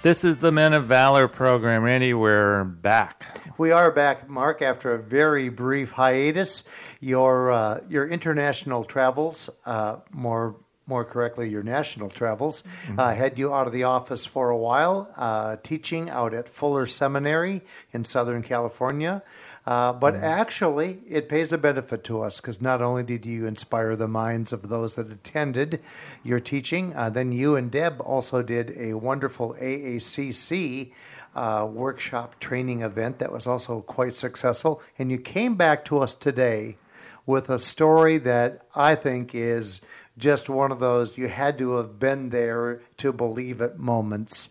[0.00, 1.82] This is the Men of Valor program.
[1.82, 3.26] Randy, we're back.
[3.58, 6.62] We are back, Mark, after a very brief hiatus.
[7.00, 10.54] Your uh, your international travels, uh, more
[10.86, 13.00] more correctly, your national travels, mm-hmm.
[13.00, 16.86] uh, had you out of the office for a while, uh, teaching out at Fuller
[16.86, 17.62] Seminary
[17.92, 19.24] in Southern California.
[19.68, 20.22] Uh, but mm.
[20.22, 24.50] actually, it pays a benefit to us because not only did you inspire the minds
[24.50, 25.78] of those that attended
[26.24, 30.90] your teaching, uh, then you and Deb also did a wonderful AACC
[31.36, 34.80] uh, workshop training event that was also quite successful.
[34.98, 36.78] And you came back to us today
[37.26, 39.82] with a story that I think is
[40.16, 44.48] just one of those you had to have been there to believe it moments.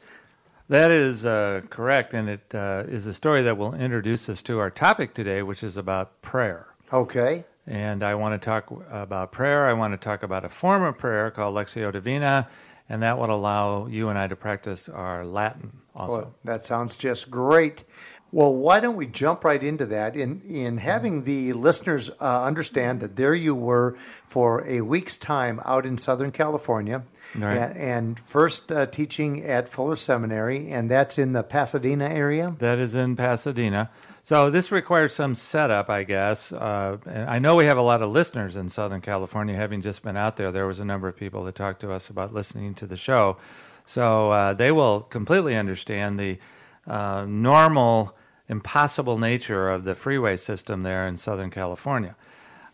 [0.70, 4.60] That is uh, correct, and it uh, is a story that will introduce us to
[4.60, 6.68] our topic today, which is about prayer.
[6.92, 7.46] Okay.
[7.66, 9.66] And I want to talk about prayer.
[9.66, 12.48] I want to talk about a form of prayer called Lectio Divina,
[12.90, 16.16] and that would allow you and I to practice our Latin also.
[16.18, 17.84] Well, that sounds just great.
[18.30, 23.00] Well, why don't we jump right into that in, in having the listeners uh, understand
[23.00, 23.96] that there you were
[24.28, 27.04] for a week's time out in Southern California
[27.38, 27.56] right.
[27.56, 32.54] and, and, first uh, teaching at Fuller Seminary, and that's in the Pasadena area?
[32.60, 33.90] That is in Pasadena.
[34.24, 36.52] So this requires some setup, I guess.
[36.52, 39.56] Uh, I know we have a lot of listeners in Southern California.
[39.56, 42.10] Having just been out there, there was a number of people that talked to us
[42.10, 43.38] about listening to the show.
[43.86, 46.40] So uh, they will completely understand the
[46.88, 48.16] uh, normal,
[48.48, 52.16] impossible nature of the freeway system there in Southern California.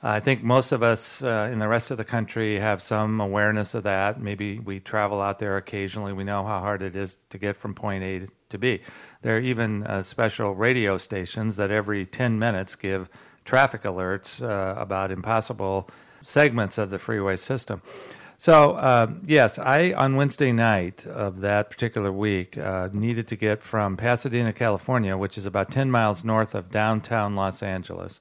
[0.06, 3.74] I think most of us uh, in the rest of the country have some awareness
[3.74, 4.22] of that.
[4.22, 6.12] Maybe we travel out there occasionally.
[6.12, 8.82] We know how hard it is to get from point A to B.
[9.22, 13.08] There are even uh, special radio stations that every 10 minutes give
[13.46, 15.90] traffic alerts uh, about impossible
[16.22, 17.82] segments of the freeway system.
[18.44, 23.64] So uh, yes, I on Wednesday night of that particular week uh, needed to get
[23.64, 28.20] from Pasadena, California, which is about 10 miles north of downtown Los Angeles,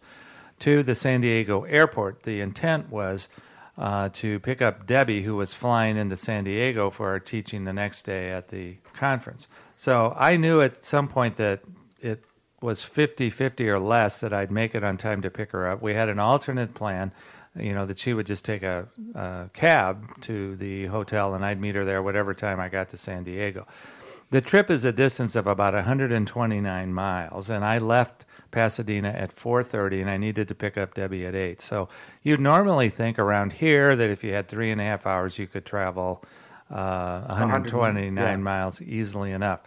[0.61, 2.23] to the San Diego airport.
[2.23, 3.29] The intent was
[3.77, 7.73] uh, to pick up Debbie, who was flying into San Diego for our teaching the
[7.73, 9.49] next day at the conference.
[9.75, 11.63] So I knew at some point that
[11.99, 12.23] it
[12.61, 15.83] was 50 50 or less that I'd make it on time to pick her up.
[15.83, 17.11] We had an alternate plan
[17.59, 21.61] you know, that she would just take a, a, cab to the hotel and I'd
[21.61, 23.67] meet her there whatever time I got to San Diego.
[24.31, 30.01] The trip is a distance of about 129 miles, and I left Pasadena at 4:30,
[30.01, 31.61] and I needed to pick up Debbie at 8.
[31.61, 31.91] So
[32.23, 35.47] you'd normally think around here that if you had three and a half hours, you
[35.47, 36.25] could travel
[36.71, 38.37] uh, 129 yeah.
[38.37, 39.61] miles easily enough.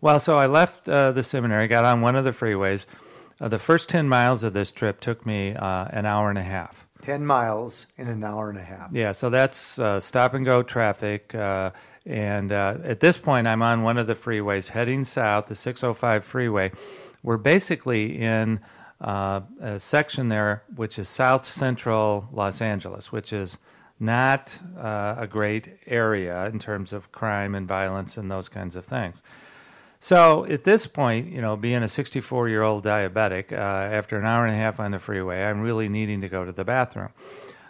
[0.00, 2.86] Well, so I left uh, the seminary, got on one of the freeways.
[3.40, 6.44] Uh, the first 10 miles of this trip took me uh, an hour and a
[6.44, 6.86] half.
[7.02, 8.92] 10 miles in an hour and a half.
[8.92, 11.34] Yeah, so that's uh, stop and go traffic.
[11.34, 11.70] Uh,
[12.06, 16.24] and uh, at this point, I'm on one of the freeways heading south, the 605
[16.24, 16.72] freeway.
[17.22, 18.60] We're basically in
[19.00, 23.58] uh, a section there which is south central Los Angeles, which is
[23.98, 28.84] not uh, a great area in terms of crime and violence and those kinds of
[28.84, 29.22] things.
[30.02, 34.24] So at this point, you know, being a 64 year old diabetic, uh, after an
[34.24, 37.10] hour and a half on the freeway, I'm really needing to go to the bathroom.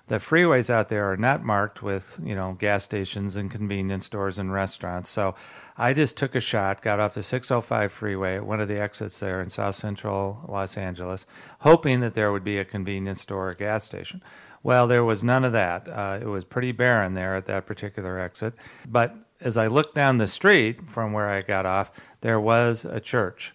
[0.07, 4.39] The freeways out there are not marked with, you know, gas stations and convenience stores
[4.39, 5.11] and restaurants.
[5.11, 5.35] So
[5.77, 9.19] I just took a shot, got off the 605 freeway at one of the exits
[9.21, 11.27] there in South Central Los Angeles,
[11.61, 14.23] hoping that there would be a convenience store or gas station.
[14.63, 15.89] Well, there was none of that.
[15.89, 18.55] Uh, it was pretty barren there at that particular exit.
[18.87, 21.91] But as I looked down the street from where I got off,
[22.21, 23.55] there was a church.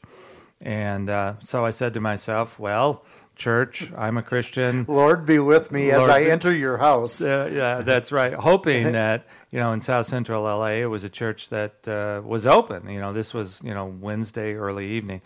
[0.62, 3.04] And uh, so I said to myself, well,
[3.36, 4.86] church, I'm a Christian.
[4.88, 7.22] Lord be with me Lord as I be- enter your house.
[7.22, 8.34] Uh, yeah, that's right.
[8.50, 12.48] Hoping that, you know, in South Central LA, it was a church that uh, was
[12.48, 12.90] open.
[12.90, 15.22] You know, this was, you know, Wednesday early evening.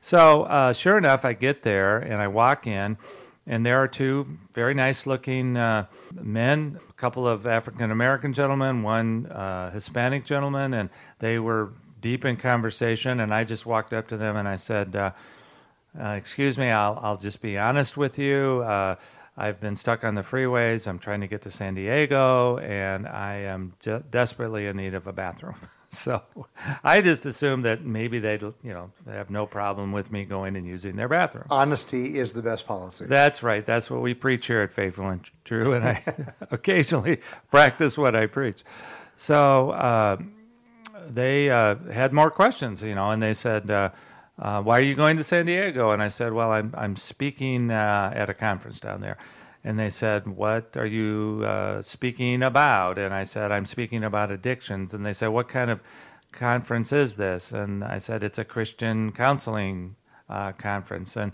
[0.00, 2.96] So uh, sure enough, I get there and I walk in
[3.48, 8.82] and there are two very nice looking uh, men, a couple of African American gentlemen,
[8.82, 13.20] one uh, Hispanic gentleman, and they were deep in conversation.
[13.20, 15.12] And I just walked up to them and I said, uh,
[15.98, 18.62] uh Excuse me, I'll, I'll just be honest with you.
[18.66, 18.96] Uh,
[19.34, 20.86] I've been stuck on the freeways.
[20.86, 25.06] I'm trying to get to San Diego, and I am de- desperately in need of
[25.06, 25.56] a bathroom.
[25.90, 26.22] so
[26.84, 30.54] I just assumed that maybe they'd, you know, they have no problem with me going
[30.54, 31.46] and using their bathroom.
[31.48, 33.06] Honesty is the best policy.
[33.06, 33.64] That's right.
[33.64, 36.02] That's what we preach here at Faithful and True, and I
[36.50, 37.20] occasionally
[37.50, 38.64] practice what I preach.
[39.16, 40.18] So uh,
[41.08, 43.90] they uh, had more questions, you know, and they said, uh,
[44.38, 47.70] uh "Why are you going to San Diego?" And I said, "Well, I'm I'm speaking
[47.70, 49.16] uh, at a conference down there."
[49.68, 52.96] And they said, What are you uh, speaking about?
[52.96, 54.94] And I said, I'm speaking about addictions.
[54.94, 55.82] And they said, What kind of
[56.32, 57.52] conference is this?
[57.52, 61.16] And I said, It's a Christian counseling uh, conference.
[61.16, 61.32] And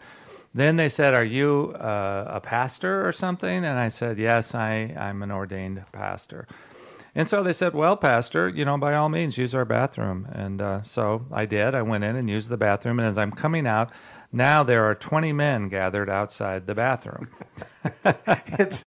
[0.53, 3.65] then they said, Are you uh, a pastor or something?
[3.65, 6.49] And I said, Yes, I, I'm an ordained pastor.
[7.15, 10.27] And so they said, Well, Pastor, you know, by all means, use our bathroom.
[10.33, 11.77] And uh, so I did.
[11.77, 12.99] I went in and used the bathroom.
[12.99, 13.91] And as I'm coming out,
[14.35, 17.29] now there are 20 men gathered outside the bathroom.
[18.59, 18.85] it's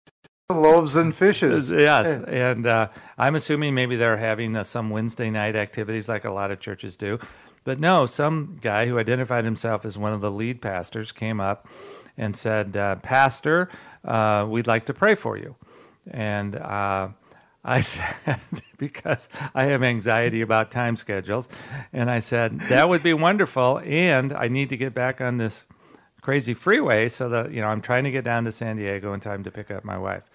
[0.50, 1.72] loaves and fishes.
[1.84, 2.19] Yes.
[2.28, 6.51] And uh, I'm assuming maybe they're having uh, some Wednesday night activities like a lot
[6.51, 7.19] of churches do.
[7.63, 11.68] But no, some guy who identified himself as one of the lead pastors came up
[12.18, 13.69] and said, uh, Pastor,
[14.06, 15.56] uh, we'd like to pray for you.
[16.10, 17.10] And uh,
[17.63, 18.39] I said,
[18.77, 21.50] because I have anxiety about time schedules,
[21.92, 23.81] and I said, that would be wonderful.
[23.83, 25.65] And I need to get back on this
[26.21, 29.19] crazy freeway so that, you know, I'm trying to get down to San Diego in
[29.19, 30.30] time to pick up my wife.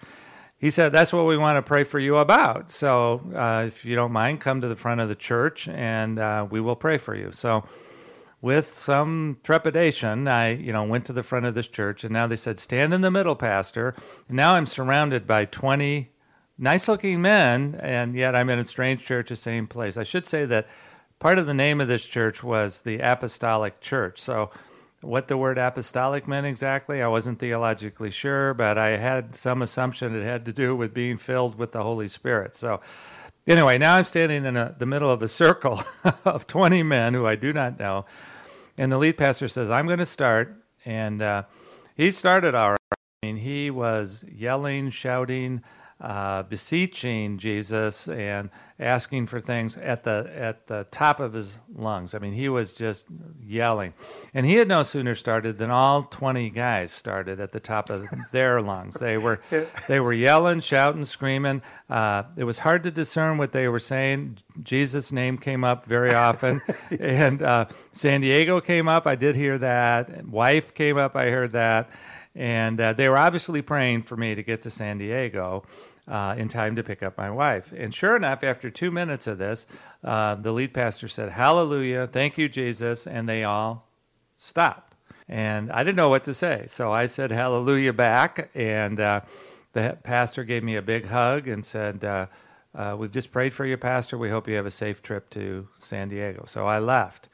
[0.57, 2.69] He said, that's what we want to pray for you about.
[2.69, 6.45] So uh, if you don't mind, come to the front of the church and uh,
[6.49, 7.31] we will pray for you.
[7.31, 7.63] So
[8.41, 12.27] with some trepidation, I, you know, went to the front of this church, and now
[12.27, 13.95] they said, stand in the middle, pastor.
[14.27, 16.09] And now I'm surrounded by 20
[16.59, 19.97] nice looking men, and yet I'm in a strange church, the same place.
[19.97, 20.67] I should say that
[21.17, 24.19] part of the name of this church was the Apostolic Church.
[24.19, 24.51] So,
[25.01, 30.13] what the word apostolic meant exactly, I wasn't theologically sure, but I had some assumption
[30.13, 32.53] it had to do with being filled with the Holy Spirit.
[32.53, 32.81] So,
[33.47, 35.81] anyway, now I'm standing in a, the middle of a circle
[36.25, 38.05] of 20 men who I do not know.
[38.77, 40.61] And the lead pastor says, I'm going to start.
[40.85, 41.43] And uh,
[41.95, 45.63] he started our, I mean, he was yelling, shouting,
[46.01, 48.49] uh, beseeching Jesus and
[48.79, 52.15] asking for things at the at the top of his lungs.
[52.15, 53.07] I mean, he was just
[53.45, 53.93] yelling,
[54.33, 58.07] and he had no sooner started than all twenty guys started at the top of
[58.31, 58.95] their lungs.
[58.95, 59.41] They were
[59.89, 61.61] they were yelling, shouting, screaming.
[61.89, 64.37] Uh, it was hard to discern what they were saying.
[64.63, 66.61] Jesus' name came up very often,
[66.99, 69.05] and uh, San Diego came up.
[69.05, 70.25] I did hear that.
[70.25, 71.17] Wife came up.
[71.17, 71.89] I heard that.
[72.35, 75.65] And uh, they were obviously praying for me to get to San Diego
[76.09, 77.71] uh, in time to pick up my wife.
[77.71, 79.67] And sure enough, after two minutes of this,
[80.03, 83.05] uh, the lead pastor said, Hallelujah, thank you, Jesus.
[83.05, 83.87] And they all
[84.35, 84.95] stopped.
[85.27, 86.65] And I didn't know what to say.
[86.67, 88.49] So I said, Hallelujah back.
[88.55, 89.21] And uh,
[89.73, 92.25] the pastor gave me a big hug and said, uh,
[92.73, 94.17] uh, We've just prayed for you, Pastor.
[94.17, 96.45] We hope you have a safe trip to San Diego.
[96.47, 97.29] So I left.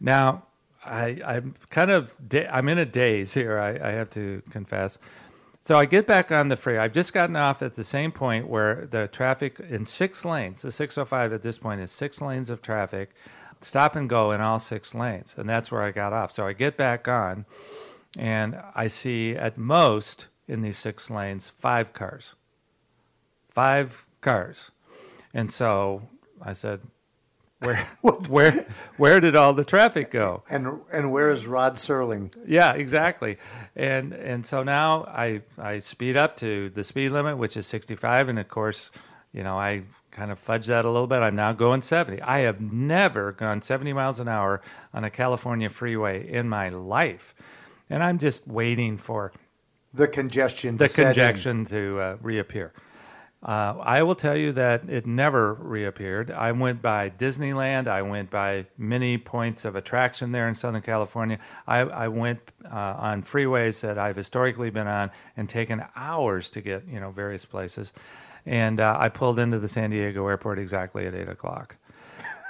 [0.00, 0.44] Now,
[0.84, 3.58] I, am kind of da- I'm in a daze here.
[3.58, 4.98] I, I have to confess.
[5.68, 6.82] So I get back on the freeway.
[6.82, 10.70] I've just gotten off at the same point where the traffic in six lanes, the
[10.70, 13.10] 605 at this point is six lanes of traffic,
[13.60, 15.36] stop and go in all six lanes.
[15.36, 16.32] And that's where I got off.
[16.32, 17.44] So I get back on
[18.16, 22.34] and I see at most in these six lanes five cars.
[23.46, 24.70] Five cars.
[25.34, 26.08] And so
[26.40, 26.80] I said,
[27.60, 27.88] where,
[28.28, 28.66] where,
[28.96, 30.44] where did all the traffic go?
[30.48, 32.32] And and where is Rod Serling?
[32.46, 33.38] Yeah, exactly.
[33.74, 38.28] And and so now I I speed up to the speed limit, which is 65,
[38.28, 38.90] and of course,
[39.32, 41.18] you know I kind of fudge that a little bit.
[41.18, 42.22] I'm now going 70.
[42.22, 44.60] I have never gone 70 miles an hour
[44.94, 47.34] on a California freeway in my life,
[47.90, 49.32] and I'm just waiting for
[49.92, 52.72] the congestion, the congestion to uh, reappear.
[53.40, 56.30] Uh, I will tell you that it never reappeared.
[56.30, 57.86] I went by Disneyland.
[57.86, 61.38] I went by many points of attraction there in Southern California.
[61.66, 66.60] I, I went uh, on freeways that I've historically been on and taken hours to
[66.60, 67.92] get, you know, various places.
[68.44, 71.76] And uh, I pulled into the San Diego airport exactly at eight o'clock.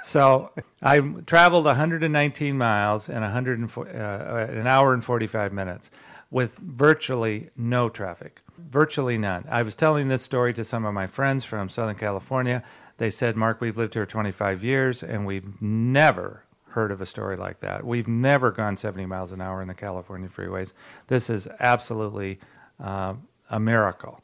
[0.01, 5.91] So I traveled 119 miles in 104, uh, an hour and 45 minutes
[6.31, 8.41] with virtually no traffic.
[8.67, 9.45] Virtually none.
[9.49, 12.63] I was telling this story to some of my friends from Southern California.
[12.97, 17.35] They said, Mark, we've lived here 25 years and we've never heard of a story
[17.35, 17.85] like that.
[17.85, 20.73] We've never gone 70 miles an hour in the California freeways.
[21.07, 22.39] This is absolutely
[22.79, 23.15] uh,
[23.49, 24.21] a miracle.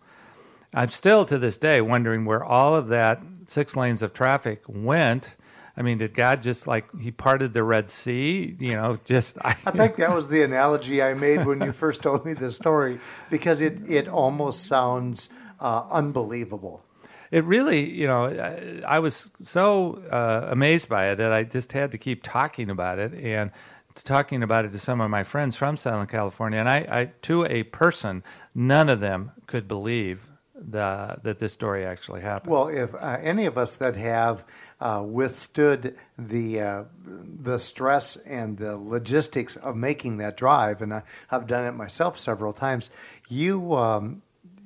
[0.74, 5.36] I'm still to this day wondering where all of that six lanes of traffic went
[5.78, 8.56] I mean, did God just like he parted the Red Sea?
[8.60, 12.02] You know, just I, I think that was the analogy I made when you first
[12.02, 15.30] told me the story because it it almost sounds
[15.60, 16.84] uh, unbelievable.
[17.32, 21.72] it really, you know, I, I was so uh, amazed by it that I just
[21.74, 23.52] had to keep talking about it and
[23.96, 26.60] talking about it to some of my friends from Southern California.
[26.60, 31.86] And I, I to a person, none of them could believe the, that this story
[31.86, 32.52] actually happened.
[32.52, 34.46] Well, if uh, any of us that have
[34.80, 41.04] uh, withstood the uh, the stress and the logistics of making that drive, and I,
[41.28, 42.90] have done it myself several times,
[43.28, 44.22] you um,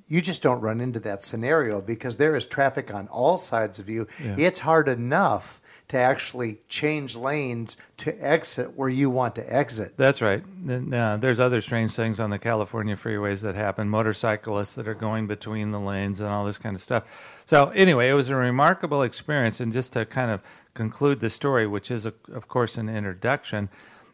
[0.08, 3.89] you just don't run into that scenario because there is traffic on all sides of
[3.89, 4.08] you.
[4.24, 4.36] Yeah.
[4.38, 5.59] It's hard enough
[5.89, 9.96] to actually change lanes to exit where you want to exit.
[9.98, 10.43] That's right.
[10.67, 15.25] Uh, there's other strange things on the California freeways that happen motorcyclists that are going
[15.25, 17.03] between the lanes and all this kind of stuff.
[17.46, 19.60] So, anyway, it was a remarkable experience.
[19.60, 20.43] And just to kind of
[20.75, 23.69] conclude the story, which is, a, of course, an introduction,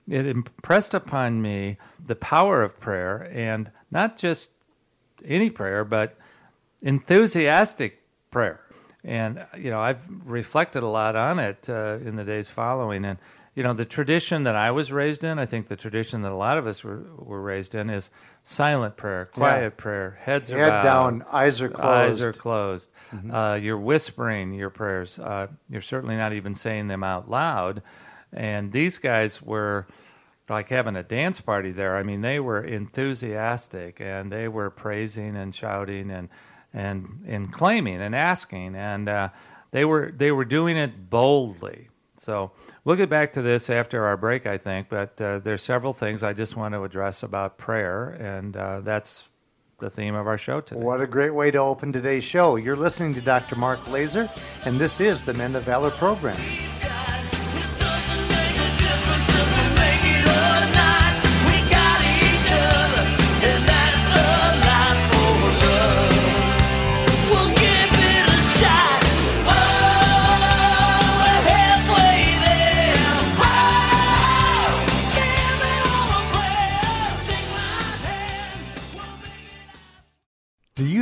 [0.08, 4.52] it impressed upon me the power of prayer and not just
[5.26, 6.18] any prayer, but
[6.82, 8.02] enthusiastic
[8.32, 8.65] prayer
[9.06, 13.20] and you know I've reflected a lot on it uh, in the days following, and
[13.54, 16.36] you know the tradition that I was raised in, I think the tradition that a
[16.36, 18.10] lot of us were, were raised in is
[18.42, 19.82] silent prayer, quiet yeah.
[19.82, 22.90] prayer, heads head are down, eyes are closed, eyes are closed.
[23.14, 23.34] Mm-hmm.
[23.34, 25.20] Uh, you're whispering your prayers.
[25.20, 27.84] Uh, you're certainly not even saying them out loud.
[28.34, 29.88] And these guys were
[30.50, 31.96] like having a dance party there.
[31.96, 36.30] I mean, they were enthusiastic and they were praising and shouting and
[36.76, 39.30] and and claiming and asking, and uh,
[39.72, 41.88] they were they were doing it boldly.
[42.18, 42.52] So
[42.84, 44.90] we'll get back to this after our break, I think.
[44.90, 49.30] But uh, there's several things I just want to address about prayer, and uh, that's
[49.80, 50.82] the theme of our show today.
[50.82, 52.58] What a great way to open today's show!
[52.58, 53.56] You're listening to Dr.
[53.56, 54.30] Mark Laaser,
[54.66, 56.38] and this is the Men of Valor program.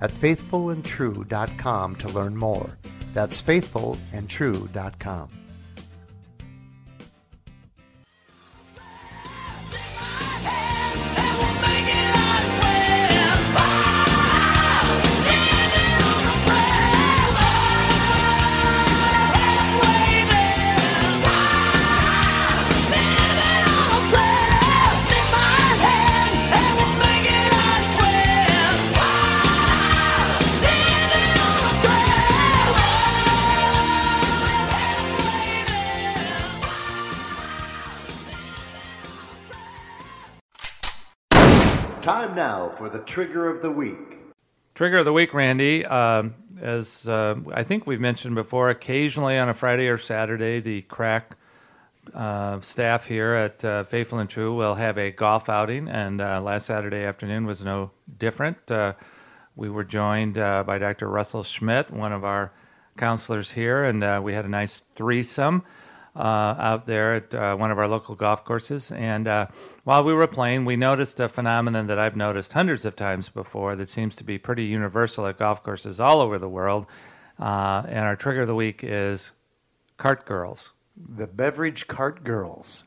[0.00, 2.78] at faithfulandtrue.com to learn more.
[3.12, 5.43] That's faithfulandtrue.com.
[42.44, 44.18] now for the trigger of the week.
[44.74, 45.86] Trigger of the week, Randy.
[45.86, 46.24] Uh,
[46.60, 51.38] as uh, I think we've mentioned before, occasionally on a Friday or Saturday, the crack
[52.12, 56.42] uh, staff here at uh, Faithful and True will have a golf outing, and uh,
[56.42, 58.70] last Saturday afternoon was no different.
[58.70, 58.92] Uh,
[59.56, 61.08] we were joined by Dr.
[61.08, 62.52] Russell Schmidt, one of our
[62.98, 65.62] counselors here, and we had a nice threesome
[66.22, 68.92] out there at uh, one of our local golf courses.
[68.92, 69.46] And uh,
[69.84, 73.74] while we were playing, we noticed a phenomenon that I've noticed hundreds of times before
[73.76, 76.86] that seems to be pretty universal at golf courses all over the world.
[77.38, 79.32] Uh, and our trigger of the week is
[79.96, 80.72] cart girls.
[80.96, 82.84] The beverage cart girls.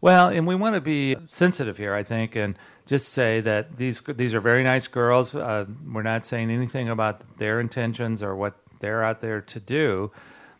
[0.00, 4.00] Well, and we want to be sensitive here, I think, and just say that these
[4.00, 5.34] these are very nice girls.
[5.34, 10.10] Uh, we're not saying anything about their intentions or what they're out there to do.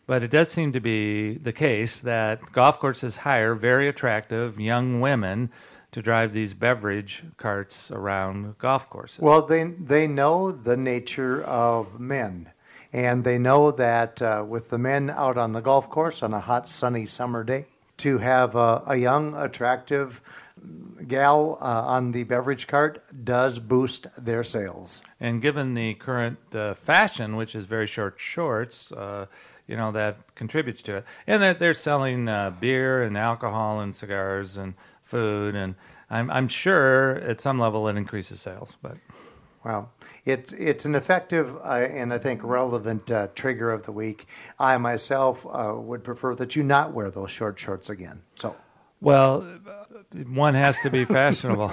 [0.05, 4.99] But it does seem to be the case that golf courses hire very attractive young
[4.99, 5.49] women
[5.91, 9.19] to drive these beverage carts around golf courses.
[9.19, 12.51] Well, they they know the nature of men,
[12.91, 16.41] and they know that uh, with the men out on the golf course on a
[16.41, 17.67] hot sunny summer day,
[17.97, 20.21] to have a, a young, attractive
[21.07, 25.01] gal uh, on the beverage cart does boost their sales.
[25.19, 29.27] And given the current uh, fashion, which is very short shorts, uh,
[29.67, 31.05] you know that contributes to it.
[31.27, 35.75] And that they're selling uh, beer and alcohol and cigars and food, and
[36.09, 38.77] I'm, I'm sure at some level it increases sales.
[38.81, 38.97] But
[39.63, 39.91] well,
[40.25, 44.27] it's it's an effective uh, and I think relevant uh, trigger of the week.
[44.59, 48.23] I myself uh, would prefer that you not wear those short shorts again.
[48.35, 48.55] So,
[48.99, 49.41] well,
[50.27, 51.71] one has to be fashionable.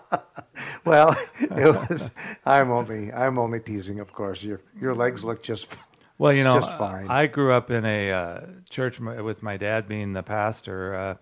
[0.84, 2.10] well, it was.
[2.44, 4.42] I'm only I'm only teasing, of course.
[4.42, 5.76] Your your legs look just.
[6.18, 7.08] Well, you know, just fine.
[7.08, 10.94] I grew up in a uh, church with my dad being the pastor.
[10.94, 11.14] Uh,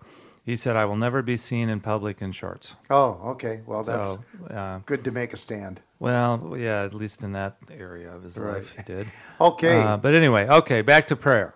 [0.45, 3.61] he said, "I will never be seen in public in shorts." Oh, okay.
[3.65, 5.81] Well, that's So, uh, good to make a stand.
[5.99, 8.55] well, yeah, at least in that area of his Right.
[8.55, 9.07] life, he did.
[9.41, 9.81] Okay.
[9.81, 11.55] Uh, but anyway, okay, back to prayer.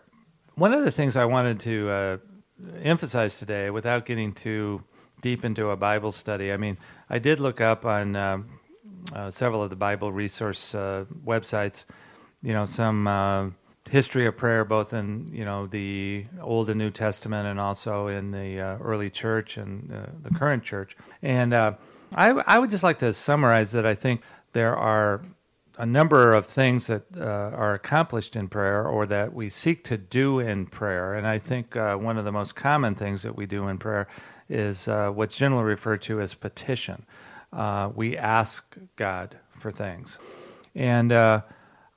[0.55, 2.17] One of the things I wanted to uh,
[2.83, 4.83] emphasize today, without getting too
[5.21, 6.77] deep into a Bible study, I mean,
[7.09, 8.47] I did look up on um,
[9.13, 11.85] uh, several of the Bible resource uh, websites,
[12.41, 13.49] you know, some uh,
[13.89, 18.31] history of prayer, both in you know the Old and New Testament, and also in
[18.31, 20.95] the uh, early church and uh, the current church.
[21.21, 21.73] And uh,
[22.15, 24.21] I, I would just like to summarize that I think
[24.53, 25.23] there are
[25.77, 29.97] a number of things that uh, are accomplished in prayer or that we seek to
[29.97, 31.13] do in prayer.
[31.13, 34.07] And I think uh, one of the most common things that we do in prayer
[34.49, 37.05] is what's generally referred to as petition.
[37.95, 40.19] We ask God for things.
[40.75, 41.13] And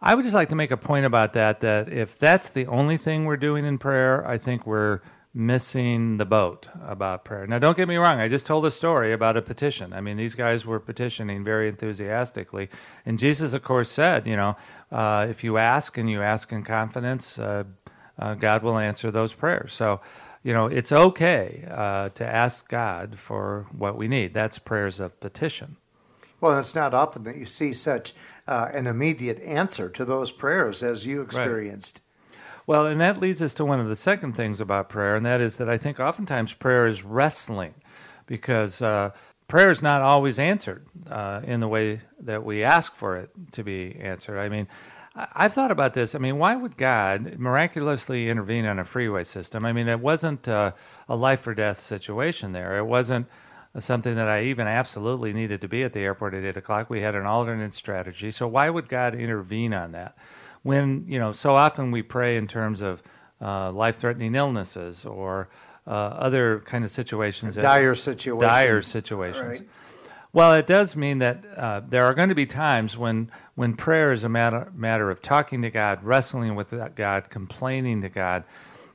[0.04, 2.96] I would just like to make a point about that that if that's the only
[2.96, 5.00] thing we're doing in prayer, I think we're
[5.32, 7.46] missing the boat about prayer.
[7.46, 9.92] Now, don't get me wrong, I just told a story about a petition.
[9.92, 12.68] I mean, these guys were petitioning very enthusiastically.
[13.06, 14.56] And Jesus, of course, said, you know,
[14.90, 17.62] uh, if you ask and you ask in confidence, uh,
[18.18, 19.72] uh, God will answer those prayers.
[19.72, 20.00] So,
[20.42, 24.34] you know, it's okay uh, to ask God for what we need.
[24.34, 25.76] That's prayers of petition.
[26.42, 28.14] Well, it's not often that you see such
[28.46, 32.00] uh, an immediate answer to those prayers as you experienced.
[32.66, 35.40] Well, and that leads us to one of the second things about prayer, and that
[35.40, 37.74] is that I think oftentimes prayer is wrestling
[38.26, 39.10] because uh,
[39.48, 43.64] prayer is not always answered uh, in the way that we ask for it to
[43.64, 44.38] be answered.
[44.38, 44.68] I mean,
[45.14, 46.14] I've thought about this.
[46.14, 49.66] I mean, why would God miraculously intervene on a freeway system?
[49.66, 50.72] I mean, it wasn't uh,
[51.08, 52.78] a life or death situation there.
[52.78, 53.26] It wasn't
[53.78, 56.90] something that I even absolutely needed to be at the airport at eight o'clock.
[56.90, 58.30] We had an alternate strategy.
[58.30, 60.16] So why would God intervene on that?
[60.62, 63.02] When you know, so often we pray in terms of
[63.40, 65.48] uh, life-threatening illnesses or
[65.86, 67.56] uh, other kind of situations.
[67.56, 68.40] Dire situations.
[68.40, 69.60] Dire situations.
[69.60, 69.68] Right.
[70.34, 74.12] Well, it does mean that uh, there are going to be times when, when prayer
[74.12, 78.44] is a matter, matter of talking to God, wrestling with God, complaining to God.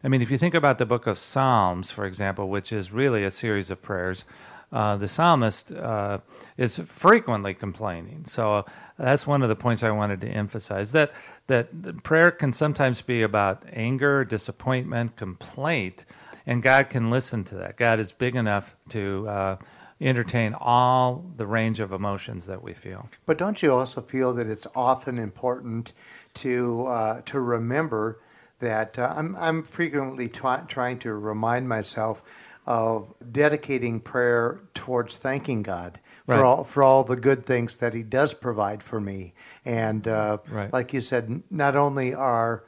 [0.03, 3.23] I mean, if you think about the book of Psalms, for example, which is really
[3.23, 4.25] a series of prayers,
[4.71, 6.19] uh, the psalmist uh,
[6.57, 8.25] is frequently complaining.
[8.25, 8.65] So
[8.97, 11.11] that's one of the points I wanted to emphasize that
[11.47, 16.03] that prayer can sometimes be about anger, disappointment, complaint,
[16.45, 17.77] and God can listen to that.
[17.77, 19.57] God is big enough to uh,
[20.01, 23.09] entertain all the range of emotions that we feel.
[23.25, 25.93] But don't you also feel that it's often important
[26.35, 28.19] to uh, to remember
[28.59, 32.21] that uh, I'm I'm frequently try- trying to remind myself
[32.67, 36.43] of dedicating prayer towards thanking God for Right.
[36.43, 39.33] all for all the good things that He does provide for me,
[39.65, 40.71] and uh, Right.
[40.73, 42.63] like you said, not only are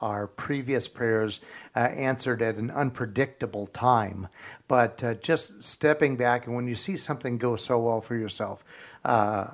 [0.00, 1.40] our previous prayers
[1.76, 4.28] uh, answered at an unpredictable time,
[4.66, 8.64] but uh, just stepping back and when you see something go so well for yourself,
[9.04, 9.48] uh,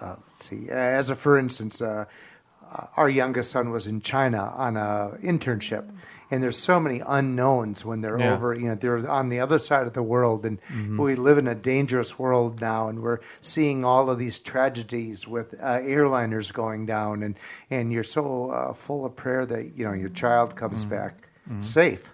[0.00, 2.06] uh, let's see, as a for instance, uh,
[2.72, 5.88] uh, our youngest son was in China on a internship,
[6.30, 8.34] and there's so many unknowns when they're Yeah.
[8.34, 8.54] over.
[8.54, 10.58] You know, they're on the other side of the world, and
[10.98, 15.54] we live in a dangerous world now, and we're seeing all of these tragedies with
[15.60, 17.38] uh, airliners going down, and
[17.70, 21.28] and you're so uh, full of prayer that you know your child comes back
[21.60, 22.12] safe.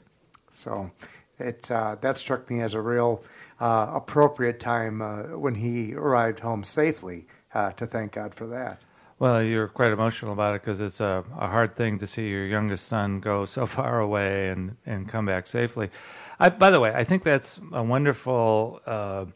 [0.51, 0.91] So
[1.39, 3.23] it uh, that struck me as a real
[3.61, 8.81] uh, appropriate time uh, when he arrived home safely uh, to thank God for that.
[9.19, 12.47] Well, you're quite emotional about it because it's a, a hard thing to see your
[12.47, 15.91] youngest son go so far away and, and come back safely.
[16.41, 19.27] I, by the way, I think that's a wonderful uh,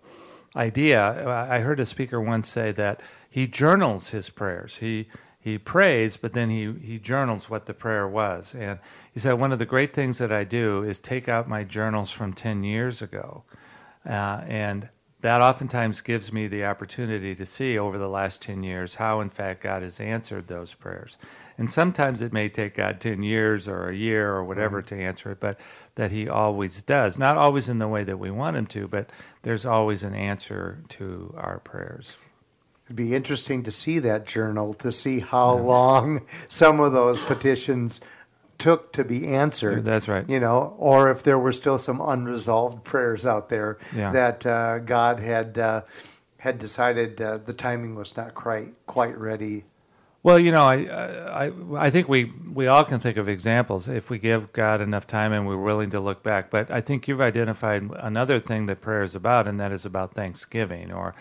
[0.57, 1.29] idea.
[1.51, 4.77] I heard a speaker once say that he journals his prayers.
[4.77, 5.07] He
[5.41, 8.55] he prays, but then he, he journals what the prayer was.
[8.55, 8.81] And
[9.15, 12.11] he said, One of the great things that I do is take out my journals
[12.11, 13.45] from 10 years ago
[14.05, 14.89] uh, and
[15.21, 19.31] that oftentimes gives me the opportunity to see over the last 10 years how, in
[19.31, 21.19] fact, God has answered those prayers.
[21.57, 24.95] And sometimes it may take God 10 years or a year or whatever mm-hmm.
[24.95, 25.59] to answer it, but
[25.97, 27.19] that He always does.
[27.19, 29.11] Not always in the way that we want Him to, but
[29.43, 32.17] there's always an answer to our prayers.
[32.87, 38.01] It'd be interesting to see that journal to see how long some of those petitions
[38.59, 39.85] took to be answered.
[39.85, 40.29] That's right.
[40.29, 44.11] You know, or if there were still some unresolved prayers out there Yeah.
[44.11, 45.83] that uh, God had uh,
[46.39, 49.65] had decided uh, the timing was not quite quite ready.
[50.25, 54.11] Well, you know, I, I, I think we, we all can think of examples if
[54.11, 56.51] we give God enough time and we're willing to look back.
[56.51, 60.15] But I think you've identified another thing that prayer is about, and that is about
[60.15, 61.15] thanksgiving or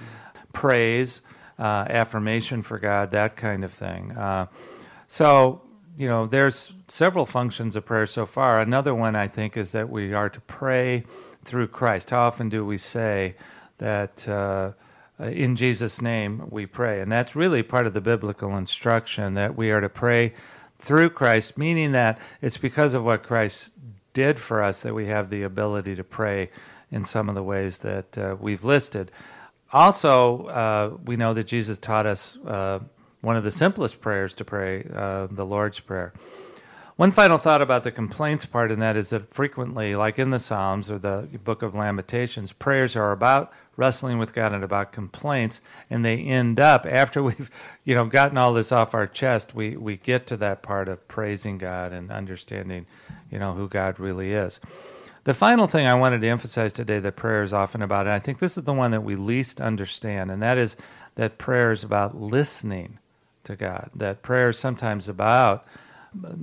[0.52, 1.22] praise,
[1.60, 4.12] uh, affirmation for God, that kind of thing.
[4.18, 4.48] Uh,
[5.06, 5.62] so,
[5.98, 8.62] you know, there's several functions of prayer so far.
[8.62, 11.04] Another one I think is that we are to pray
[11.44, 12.12] through Christ.
[12.12, 13.36] How often do we say
[13.78, 14.28] that?
[14.28, 14.74] Uh,
[15.20, 17.02] in Jesus' name we pray.
[17.02, 20.34] And that's really part of the biblical instruction that we are to pray
[20.80, 23.72] through Christ, meaning that it's because of what Christ
[24.14, 26.50] did for us that we have the ability to pray
[26.92, 29.12] in some of the ways that uh, we've listed.
[29.74, 32.80] Also, uh, we know that Jesus taught us uh,
[33.28, 36.14] one of the simplest prayers to pray, uh, the Lord's Prayer.
[36.96, 40.40] One final thought about the complaints part, and that is that frequently, like in the
[40.40, 45.60] Psalms or the book of Lamentations, prayers are about wrestling with God and about complaints,
[45.90, 47.52] and they end up after we've,
[47.84, 49.54] you know, gotten all this off our chest.
[49.54, 52.86] We we get to that part of praising God and understanding,
[53.30, 54.62] you know, who God really is.
[55.26, 58.20] The final thing I wanted to emphasize today that prayer is often about, and I
[58.20, 60.78] think this is the one that we least understand, and that is
[61.16, 63.00] that prayer is about listening
[63.48, 63.90] to God.
[63.96, 65.66] That prayer is sometimes about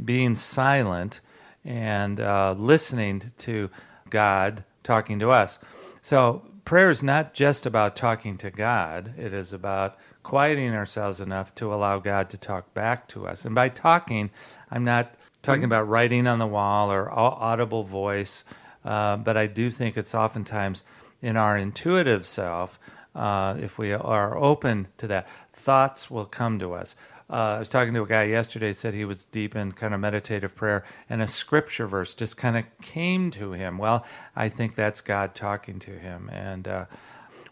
[0.05, 1.21] being silent
[1.65, 3.71] and uh, listening to
[4.11, 5.59] God talking to us.
[6.03, 11.55] So, prayer is not just about talking to God, it is about quieting ourselves enough
[11.55, 13.45] to allow God to talk back to us.
[13.45, 14.31] And by talking,
[14.71, 18.45] I'm not talking about writing on the wall or audible voice,
[18.85, 20.85] uh, but I do think it's oftentimes
[21.23, 22.79] in our intuitive self.
[23.15, 26.97] Uh, if we are open to that, thoughts will come to us.
[27.31, 30.01] Uh, I was talking to a guy yesterday, said he was deep in kind of
[30.01, 33.79] meditative prayer, and a scripture verse just kind of came to him.
[33.79, 34.05] Well,
[34.37, 36.29] I think that's God talking to him.
[36.31, 36.85] And uh,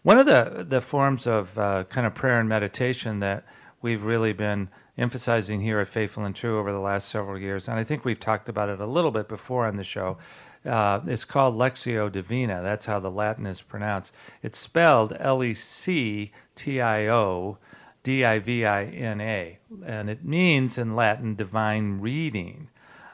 [0.03, 3.45] one of the, the forms of uh, kind of prayer and meditation that
[3.81, 7.79] we've really been emphasizing here at Faithful and True over the last several years, and
[7.79, 10.17] I think we've talked about it a little bit before on the show.
[10.65, 12.61] Uh, it's called Lectio Divina.
[12.61, 14.13] That's how the Latin is pronounced.
[14.41, 17.57] It's spelled L E C T I O
[18.03, 22.69] D I V I N A, and it means in Latin divine reading.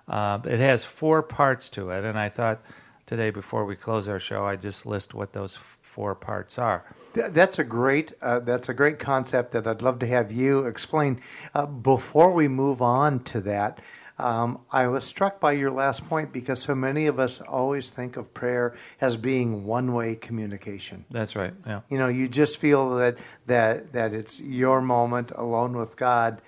[0.08, 2.62] Uh, it has four parts to it, and I thought
[3.06, 6.86] today before we close our show, I just list what those four parts are.
[7.14, 11.20] That's a great uh, that's a great concept that I'd love to have you explain.
[11.56, 13.80] Uh, before we move on to that,
[14.20, 18.18] um, I was struck by your last point because so many of us always think
[18.18, 21.06] of prayer as being one way communication.
[21.10, 21.54] That's right.
[21.66, 21.82] Yeah.
[21.90, 26.42] You know, you just feel that that that it's your moment alone with God.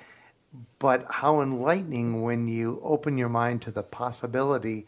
[0.79, 4.85] But how enlightening when you open your mind to the possibility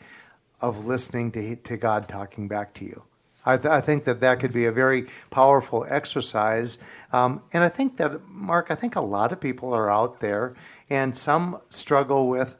[0.59, 3.03] of listening to to God talking back to you.
[3.45, 6.77] I, th- I think that that could be a very powerful exercise,
[7.11, 10.55] um, and I think that Mark, I think a lot of people are out there,
[10.89, 12.55] and some struggle with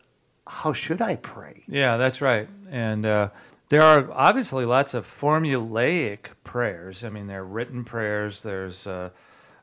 [0.47, 1.63] how should I pray.
[1.67, 2.47] Yeah, that's right.
[2.69, 3.29] And uh,
[3.69, 7.03] there are obviously lots of formulaic prayers.
[7.03, 8.41] I mean, there are written prayers.
[8.41, 9.10] There's, uh,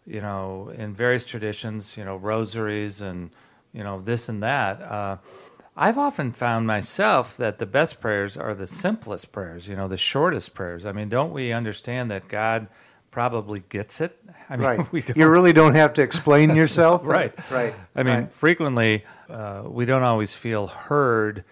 [0.07, 3.31] you know, in various traditions, you know, rosaries and,
[3.73, 4.81] you know, this and that.
[4.81, 5.17] Uh,
[5.77, 9.97] I've often found myself that the best prayers are the simplest prayers, you know, the
[9.97, 10.85] shortest prayers.
[10.85, 12.69] I mean, don't we understand that God
[13.11, 14.17] probably gets it?
[14.49, 14.93] I mean, Right.
[14.93, 17.03] we don't You really don't have to explain yourself.
[17.05, 17.75] right Right.
[17.95, 18.33] i mean Right.
[18.33, 21.45] frequently uh, we don't always feel heard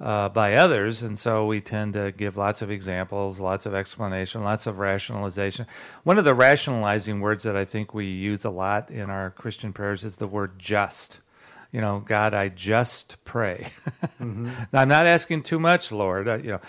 [0.00, 4.42] uh, by others and so we tend to give lots of examples lots of explanation
[4.42, 5.66] lots of rationalization
[6.04, 9.72] one of the rationalizing words that i think we use a lot in our christian
[9.74, 11.20] prayers is the word just
[11.70, 13.66] you know god i just pray
[14.20, 16.60] i'm not asking too much lord I, you know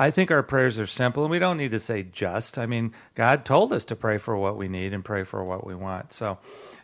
[0.00, 2.58] I think our prayers are simple, and we don't need to say just.
[2.58, 5.66] I mean, God told us to pray for what we need and pray for what
[5.66, 6.12] we want.
[6.12, 6.38] So,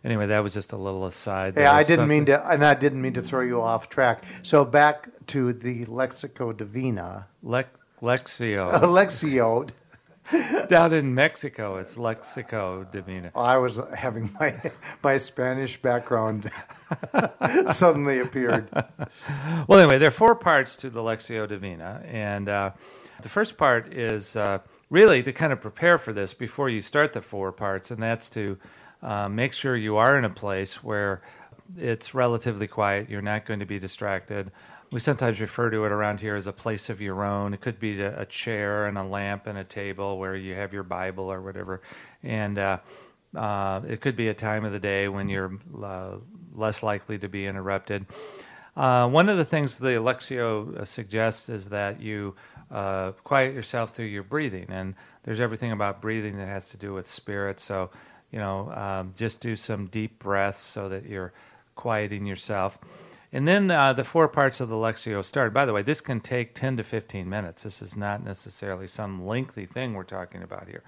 [0.05, 1.55] anyway, that was just a little aside.
[1.57, 4.25] Yeah, I didn't mean to, and I didn't mean to throw you off track.
[4.43, 8.73] So back to the Lexico Divina, Lex- Lexio.
[8.83, 9.69] Alexio.
[10.69, 13.33] Down in Mexico, it's Lexico Divina.
[13.35, 16.51] I was having my my Spanish background
[17.69, 18.69] suddenly appeared.
[19.67, 22.71] Well, anyway, there are four parts to the Lectio Divina, and uh,
[23.23, 24.59] the first part is uh,
[24.91, 28.31] really to kind of prepare for this before you start the four parts, and that's
[28.31, 28.59] to
[29.03, 31.23] uh, make sure you are in a place where
[31.77, 33.11] it's relatively quiet.
[33.11, 34.51] You're not going to be distracted.
[34.91, 37.53] We sometimes refer to it around here as a place of your own.
[37.53, 40.83] It could be a chair and a lamp and a table where you have your
[40.83, 41.83] Bible or whatever.
[42.23, 42.79] And uh,
[43.37, 46.17] uh, it could be a time of the day when you're uh,
[46.55, 48.07] less likely to be interrupted.
[48.79, 52.35] Uh, one of the things the Lectio uh, suggests is that you
[52.71, 54.67] uh, quiet yourself through your breathing.
[54.69, 57.61] And there's everything about breathing that has to do with spirit.
[57.61, 57.91] So,
[58.31, 61.33] you know, um, just do some deep breaths so that you're
[61.75, 62.79] quieting yourself.
[63.33, 65.53] And then uh, the four parts of the Lectio start.
[65.53, 67.63] By the way, this can take 10 to 15 minutes.
[67.63, 70.83] This is not necessarily some lengthy thing we're talking about here.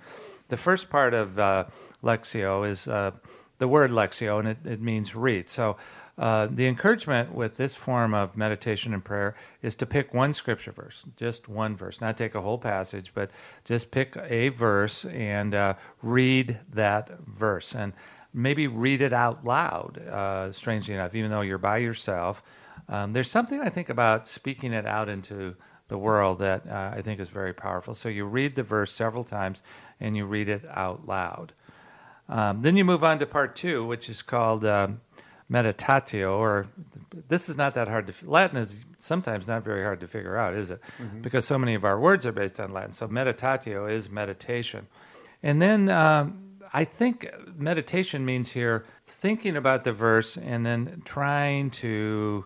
[0.49, 1.67] The first part of uh,
[2.03, 3.13] Lectio is uh,
[3.59, 5.51] the word Lectio, and it, it means read.
[5.51, 5.77] So
[6.19, 10.73] uh, the encouragement with this form of meditation and prayer is to pick one scripture
[10.73, 13.31] verse, just one verse, not take a whole passage, but
[13.65, 17.75] just pick a verse and uh, read that verse.
[17.75, 17.93] And
[18.33, 22.43] maybe read it out loud, uh, strangely enough, even though you're by yourself.
[22.89, 25.57] Um, there's something I think about speaking it out into
[25.89, 27.95] the world that uh, I think is very powerful.
[27.95, 29.63] So you read the verse several times
[29.99, 31.53] and you read it out loud.
[32.29, 35.01] Um, then you move on to part two, which is called um,
[35.51, 36.67] meditatio, or
[37.29, 38.31] this is not that hard to.
[38.31, 40.81] Latin is sometimes not very hard to figure out, is it?
[41.03, 41.23] Mm-hmm.
[41.23, 42.93] Because so many of our words are based on Latin.
[42.93, 44.87] So meditatio is meditation,
[45.43, 51.71] and then um, I think meditation means here thinking about the verse and then trying
[51.71, 52.45] to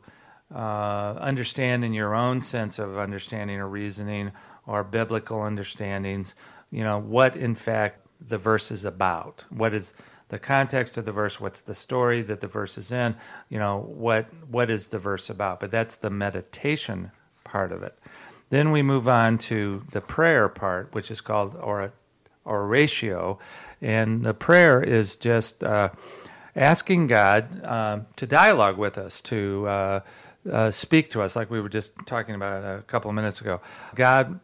[0.54, 4.32] uh, understand in your own sense of understanding or reasoning
[4.66, 6.34] or biblical understandings,
[6.70, 9.44] you know, what in fact the verse is about.
[9.50, 9.92] What is
[10.34, 11.40] the context of the verse?
[11.40, 13.14] What's the story that the verse is in?
[13.48, 15.60] You know, what what is the verse about?
[15.60, 17.12] But that's the meditation
[17.44, 17.96] part of it.
[18.50, 21.54] Then we move on to the prayer part, which is called
[22.44, 23.38] oratio,
[23.80, 25.90] and the prayer is just uh,
[26.56, 30.00] asking God uh, to dialogue with us, to uh,
[30.50, 33.60] uh, speak to us, like we were just talking about a couple of minutes ago.
[33.94, 34.40] God,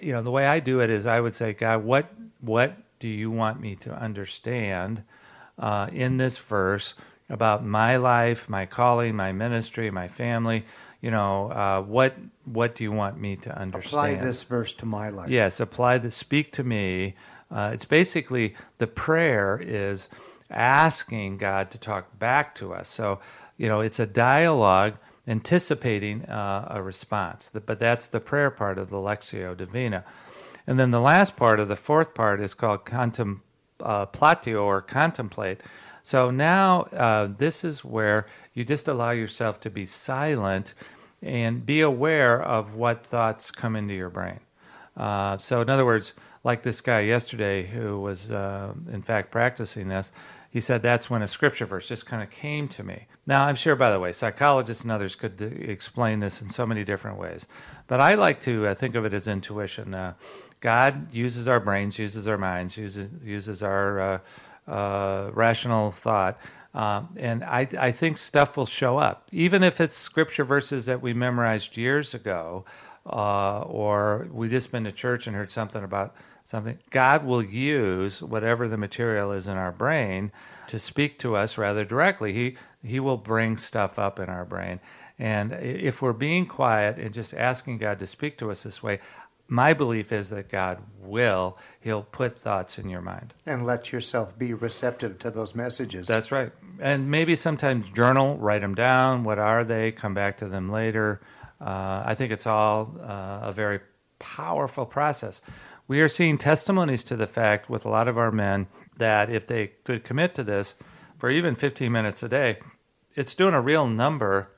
[0.00, 2.06] you know, the way I do it is I would say, God, what
[2.40, 5.02] what do you want me to understand
[5.58, 6.94] uh, in this verse
[7.28, 10.64] about my life, my calling, my ministry, my family?
[11.00, 14.14] You know, uh, what what do you want me to understand?
[14.14, 15.28] Apply this verse to my life.
[15.28, 17.14] Yes, apply the speak to me
[17.54, 20.08] uh, it's basically the prayer is
[20.50, 22.88] asking God to talk back to us.
[22.88, 23.20] So,
[23.56, 24.94] you know, it's a dialogue
[25.26, 27.52] anticipating uh, a response.
[27.54, 30.04] But that's the prayer part of the Lectio Divina.
[30.66, 32.84] And then the last part of the fourth part is called
[33.84, 35.60] contemplatio or contemplate.
[36.02, 40.74] So now uh, this is where you just allow yourself to be silent
[41.22, 44.40] and be aware of what thoughts come into your brain.
[44.96, 49.88] Uh, so, in other words, like this guy yesterday who was, uh, in fact, practicing
[49.88, 50.12] this,
[50.50, 53.06] he said that's when a scripture verse just kind of came to me.
[53.26, 56.66] Now, I'm sure, by the way, psychologists and others could d- explain this in so
[56.66, 57.46] many different ways,
[57.86, 59.94] but I like to uh, think of it as intuition.
[59.94, 60.14] Uh,
[60.60, 64.18] God uses our brains, uses our minds, uses, uses our uh,
[64.66, 66.38] uh rational thought.
[66.74, 71.00] Um, and I, I think stuff will show up, even if it's scripture verses that
[71.00, 72.64] we memorized years ago,
[73.06, 78.22] uh, or we just been to church and heard something about something, God will use
[78.22, 80.32] whatever the material is in our brain
[80.66, 82.32] to speak to us rather directly.
[82.32, 84.80] He, he will bring stuff up in our brain.
[85.18, 88.98] And if we're being quiet and just asking God to speak to us this way,
[89.46, 91.58] my belief is that God will.
[91.80, 93.34] He'll put thoughts in your mind.
[93.46, 96.08] And let yourself be receptive to those messages.
[96.08, 96.50] That's right.
[96.80, 99.22] And maybe sometimes journal, write them down.
[99.22, 99.92] What are they?
[99.92, 101.20] Come back to them later.
[101.60, 103.80] Uh, I think it's all uh, a very
[104.18, 105.42] powerful process
[105.86, 108.66] we are seeing testimonies to the fact with a lot of our men
[108.96, 110.74] that if they could commit to this
[111.18, 112.58] for even 15 minutes a day,
[113.14, 114.50] it's doing a real number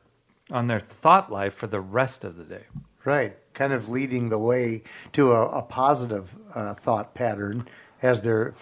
[0.51, 2.65] on their thought life for the rest of the day.
[3.05, 7.69] Right, kind of leading the way to a, a positive uh, thought pattern
[8.03, 8.55] as they're,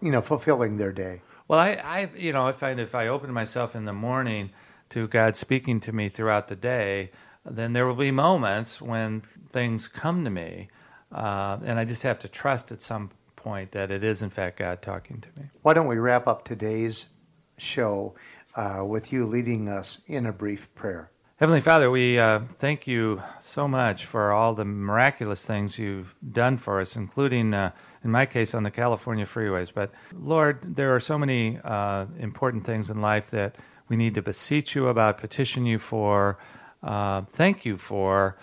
[0.00, 1.22] you know, fulfilling their day.
[1.46, 4.50] Well, I, I, you know, I find if I open myself in the morning
[4.90, 7.10] to God speaking to me throughout the day,
[7.44, 10.68] then there will be moments when things come to me
[11.12, 14.58] uh, and I just have to trust at some point that it is, in fact,
[14.58, 15.48] God talking to me.
[15.62, 17.08] Why don't we wrap up today's
[17.56, 18.14] show
[18.58, 21.10] uh, with you leading us in a brief prayer?
[21.36, 26.56] Heavenly Father, we uh, thank you so much for all the miraculous things you've done
[26.56, 27.70] for us, including, uh,
[28.02, 29.72] in my case, on the California freeways.
[29.72, 33.54] But Lord, there are so many uh, important things in life that
[33.88, 36.38] we need to beseech you about, petition you for,
[36.82, 38.36] uh, thank you for,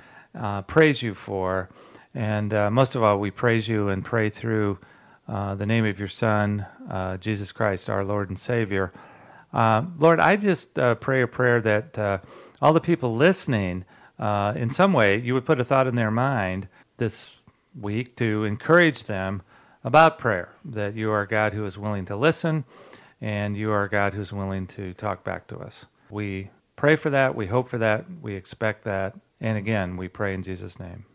[0.67, 1.69] praise you for.
[2.13, 4.79] And uh, most of all, we praise you and pray through
[5.27, 8.93] uh, the name of your Son, uh, Jesus Christ, our Lord and Savior.
[9.55, 12.17] Uh, Lord, I just uh, pray a prayer that uh,
[12.61, 13.85] all the people listening,
[14.19, 17.37] in some way, you would put a thought in their mind this
[17.79, 19.41] week to encourage them
[19.83, 22.65] about prayer, that you are God who is willing to listen
[23.21, 25.85] and you are God who's willing to talk back to us.
[26.09, 30.33] We pray for that, we hope for that, we expect that, and again, we pray
[30.33, 31.05] in Jesus' name.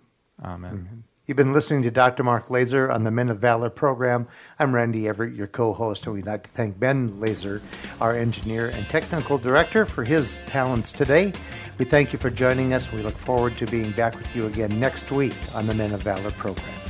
[0.43, 0.71] Amen.
[0.71, 1.05] Amen.
[1.31, 2.25] You've been listening to Dr.
[2.25, 4.27] Mark Laaser on the Men of Valor program.
[4.59, 7.63] I'm Randy Everett, your co host, and we'd like to thank Ben Laaser,
[8.01, 11.33] our engineer and technical director, for his talents today.
[11.79, 12.91] We thank you for joining us.
[12.91, 16.03] We look forward to being back with you again next week on the Men of
[16.03, 16.90] Valor program.